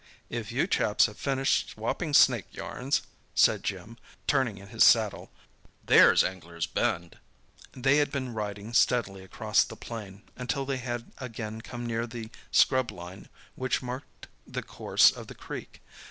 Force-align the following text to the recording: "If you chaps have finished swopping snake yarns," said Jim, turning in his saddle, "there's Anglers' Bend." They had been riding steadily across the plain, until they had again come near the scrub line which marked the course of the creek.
"If 0.31 0.51
you 0.51 0.65
chaps 0.65 1.05
have 1.05 1.19
finished 1.19 1.69
swopping 1.69 2.15
snake 2.15 2.47
yarns," 2.49 3.03
said 3.35 3.63
Jim, 3.63 3.97
turning 4.25 4.57
in 4.57 4.69
his 4.69 4.83
saddle, 4.83 5.29
"there's 5.85 6.23
Anglers' 6.23 6.65
Bend." 6.65 7.19
They 7.73 7.97
had 7.97 8.11
been 8.11 8.33
riding 8.33 8.73
steadily 8.73 9.23
across 9.23 9.63
the 9.63 9.75
plain, 9.75 10.23
until 10.35 10.65
they 10.65 10.77
had 10.77 11.11
again 11.19 11.61
come 11.61 11.85
near 11.85 12.07
the 12.07 12.31
scrub 12.49 12.89
line 12.91 13.29
which 13.53 13.83
marked 13.83 14.25
the 14.47 14.63
course 14.63 15.11
of 15.11 15.27
the 15.27 15.35
creek. 15.35 15.83